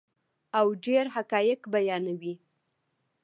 او 0.59 0.65
ډیر 0.85 1.05
حقایق 1.15 1.61
بیانوي. 1.73 2.33